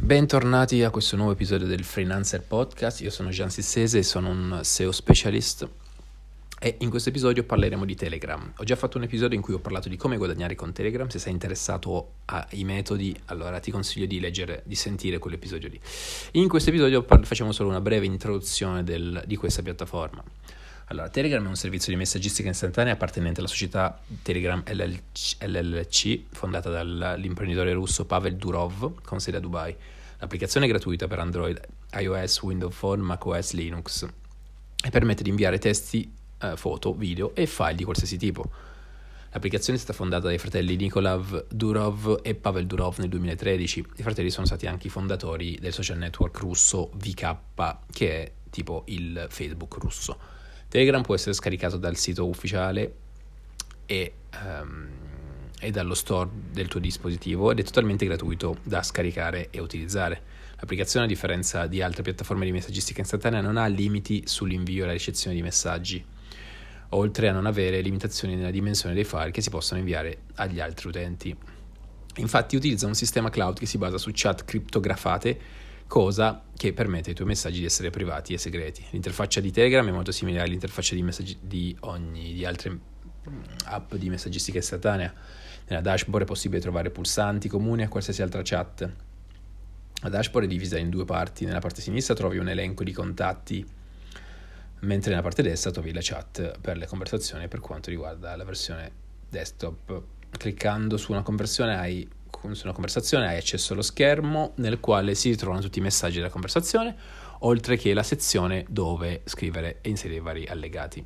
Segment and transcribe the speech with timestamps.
[0.00, 3.00] Bentornati a questo nuovo episodio del Freelancer Podcast.
[3.00, 5.68] Io sono Gian Sissese e sono un SEO specialist
[6.60, 8.52] e in questo episodio parleremo di Telegram.
[8.56, 11.08] Ho già fatto un episodio in cui ho parlato di come guadagnare con Telegram.
[11.08, 15.78] Se sei interessato ai metodi, allora ti consiglio di leggere, di sentire quell'episodio lì.
[16.32, 20.22] In questo episodio facciamo solo una breve introduzione del, di questa piattaforma.
[20.90, 27.74] Allora, Telegram è un servizio di messaggistica istantanea appartenente alla società Telegram LLC, fondata dall'imprenditore
[27.74, 29.76] russo Pavel Durov con sede a Dubai.
[30.18, 31.60] L'applicazione è gratuita per Android,
[31.92, 34.06] iOS, Windows Phone, macOS, Linux
[34.82, 36.10] e permette di inviare testi,
[36.40, 38.50] eh, foto, video e file di qualsiasi tipo.
[39.32, 43.84] L'applicazione è stata fondata dai fratelli Nikolav Durov e Pavel Durov nel 2013.
[43.96, 47.36] I fratelli sono stati anche i fondatori del social network russo VK,
[47.92, 50.36] che è tipo il Facebook russo.
[50.68, 52.94] Telegram può essere scaricato dal sito ufficiale
[53.86, 54.86] e, um,
[55.58, 60.22] e, dallo store del tuo dispositivo ed è totalmente gratuito da scaricare e utilizzare.
[60.56, 64.92] L'applicazione, a differenza di altre piattaforme di messaggistica istantanea, non ha limiti sull'invio e la
[64.92, 66.04] ricezione di messaggi,
[66.90, 70.88] oltre a non avere limitazioni nella dimensione dei file che si possono inviare agli altri
[70.88, 71.34] utenti.
[72.16, 75.40] Infatti utilizza un sistema cloud che si basa su chat criptografate
[75.88, 78.84] cosa che permette ai tuoi messaggi di essere privati e segreti.
[78.90, 83.94] L'interfaccia di Telegram è molto simile all'interfaccia di, messaggi, di ogni di altre mm, app
[83.94, 85.12] di messaggistica istantanea.
[85.66, 88.90] Nella dashboard è possibile trovare pulsanti comuni a qualsiasi altra chat.
[90.02, 91.44] La dashboard è divisa in due parti.
[91.44, 93.66] Nella parte sinistra trovi un elenco di contatti,
[94.80, 98.90] mentre nella parte destra trovi la chat per le conversazioni per quanto riguarda la versione
[99.28, 100.02] desktop.
[100.30, 102.06] Cliccando su una conversione hai
[102.42, 106.96] una conversazione hai accesso allo schermo nel quale si ritrovano tutti i messaggi della conversazione,
[107.40, 111.04] oltre che la sezione dove scrivere e inserire vari allegati.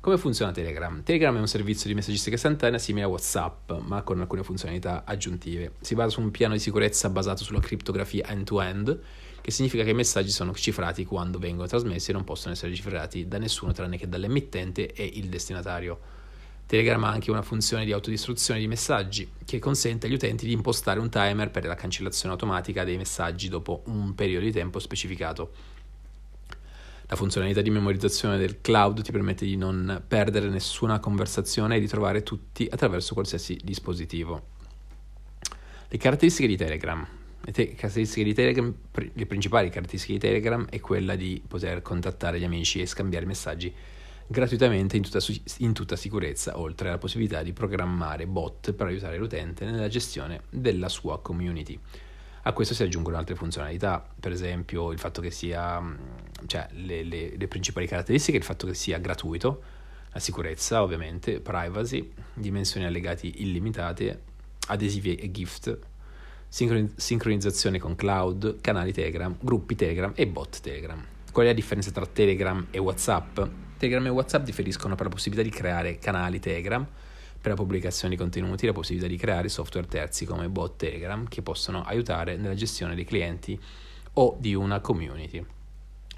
[0.00, 1.02] Come funziona Telegram?
[1.02, 5.72] Telegram è un servizio di messaggistica istantanea simile a WhatsApp, ma con alcune funzionalità aggiuntive.
[5.80, 8.98] Si basa su un piano di sicurezza basato sulla criptografia end-to-end,
[9.42, 13.28] che significa che i messaggi sono cifrati quando vengono trasmessi e non possono essere cifrati
[13.28, 16.00] da nessuno tranne che dall'emittente e il destinatario.
[16.70, 21.00] Telegram ha anche una funzione di autodistruzione di messaggi che consente agli utenti di impostare
[21.00, 25.50] un timer per la cancellazione automatica dei messaggi dopo un periodo di tempo specificato.
[27.08, 31.88] La funzionalità di memorizzazione del cloud ti permette di non perdere nessuna conversazione e di
[31.88, 34.40] trovare tutti attraverso qualsiasi dispositivo.
[35.88, 37.04] Le caratteristiche di Telegram.
[37.40, 42.38] Le, te- caratteristiche di Telegram, le principali caratteristiche di Telegram è quella di poter contattare
[42.38, 43.74] gli amici e scambiare messaggi
[44.30, 45.18] gratuitamente in tutta,
[45.58, 50.88] in tutta, sicurezza, oltre alla possibilità di programmare bot per aiutare l'utente nella gestione della
[50.88, 51.76] sua community.
[52.42, 55.94] A questo si aggiungono altre funzionalità, per esempio il fatto che sia, mm,
[56.46, 59.62] cioè le, le, le principali caratteristiche, il fatto che sia gratuito,
[60.12, 64.22] la sicurezza ovviamente, privacy, dimensioni allegati illimitate,
[64.68, 65.76] adesivi e gift,
[66.46, 71.04] sincronizzazione con cloud, canali Telegram, gruppi Telegram e bot Telegram.
[71.32, 73.69] Qual è la differenza tra Telegram e WhatsApp?
[73.80, 76.86] Telegram e WhatsApp differiscono per la possibilità di creare canali Telegram
[77.40, 81.40] per la pubblicazione di contenuti, la possibilità di creare software terzi come bot Telegram che
[81.40, 83.58] possono aiutare nella gestione dei clienti
[84.12, 85.42] o di una community.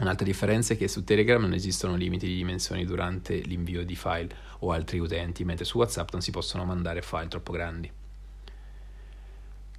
[0.01, 4.35] Un'altra differenza è che su Telegram non esistono limiti di dimensioni durante l'invio di file
[4.59, 7.89] o altri utenti, mentre su WhatsApp non si possono mandare file troppo grandi.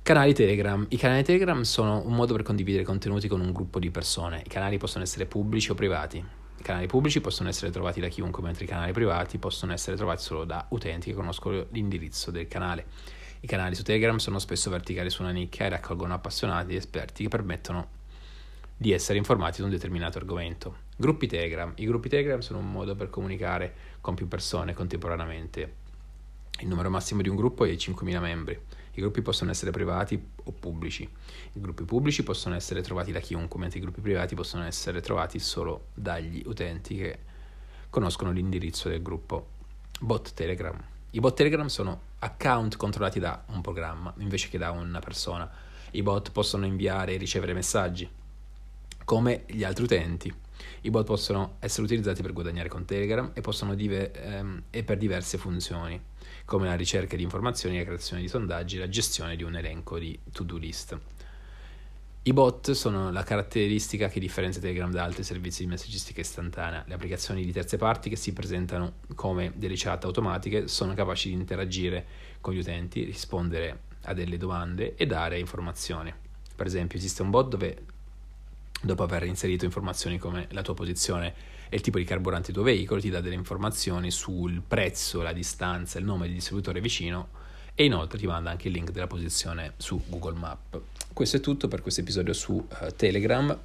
[0.02, 0.86] Canali Telegram.
[0.88, 4.42] I canali Telegram sono un modo per condividere contenuti con un gruppo di persone.
[4.46, 6.43] I canali possono essere pubblici o privati.
[6.63, 10.46] Canali pubblici possono essere trovati da chiunque, mentre i canali privati possono essere trovati solo
[10.46, 12.85] da utenti che conoscono l'indirizzo del canale.
[13.41, 17.23] I canali su Telegram sono spesso verticali su una nicchia e raccolgono appassionati e esperti
[17.23, 17.90] che permettono
[18.78, 20.78] di essere informati su un determinato argomento.
[20.96, 21.73] Gruppi Telegram.
[21.75, 25.83] I gruppi Telegram sono un modo per comunicare con più persone contemporaneamente.
[26.59, 28.59] Il numero massimo di un gruppo è di 5.000 membri.
[28.96, 31.03] I gruppi possono essere privati o pubblici.
[31.03, 35.40] I gruppi pubblici possono essere trovati da chiunque, mentre i gruppi privati possono essere trovati
[35.40, 37.19] solo dagli utenti che
[37.90, 39.50] conoscono l'indirizzo del gruppo.
[40.00, 40.80] Bot Telegram.
[41.12, 45.50] I bot Telegram sono account controllati da un programma invece che da una persona.
[45.91, 48.09] I bot possono inviare e ricevere messaggi
[49.03, 50.34] come gli altri utenti.
[50.82, 53.42] I bot possono essere utilizzati per guadagnare con Telegram e,
[53.76, 56.02] dive, ehm, e per diverse funzioni
[56.46, 60.18] come la ricerca di informazioni, la creazione di sondaggi, la gestione di un elenco di
[60.32, 61.00] to-do list.
[62.26, 66.86] I bot sono la caratteristica che differenzia Telegram da altri servizi di messaggistica istantanea.
[66.88, 71.36] Le applicazioni di terze parti che si presentano come delle chat automatiche sono capaci di
[71.36, 72.06] interagire
[72.40, 76.14] con gli utenti, rispondere a delle domande e dare informazioni.
[76.56, 77.86] Per esempio, esiste un bot dove
[78.84, 81.34] dopo aver inserito informazioni come la tua posizione
[81.70, 85.34] e il tipo di carburante del tuo veicolo, ti dà delle informazioni sul prezzo, la
[85.34, 87.30] distanza, il nome del distributore vicino
[87.74, 90.80] e inoltre ti manda anche il link della posizione su Google Map.
[91.14, 93.58] questo è tutto per questo episodio su uh, Telegram.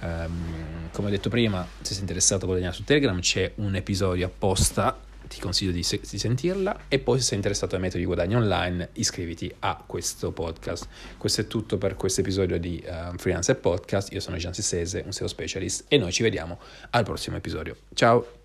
[0.00, 4.26] Um, come ho detto prima, se sei interessato a guadagnare su Telegram, c'è un episodio
[4.26, 4.96] apposta
[5.28, 8.38] ti consiglio di, se- di, sentirla e poi se sei interessato ai metodi di guadagno
[8.38, 10.88] online iscriviti a questo podcast.
[11.16, 15.12] Questo è tutto per questo episodio di uh, Freelancer Podcast, io sono Gian Sese, un
[15.12, 16.58] SEO specialist e noi ci vediamo
[16.90, 17.76] al prossimo episodio.
[17.94, 18.43] Ciao!